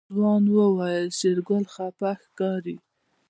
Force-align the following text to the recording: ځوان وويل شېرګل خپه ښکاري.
ځوان 0.15 0.43
وويل 0.55 1.07
شېرګل 1.19 1.63
خپه 1.73 2.11
ښکاري. 2.23 2.75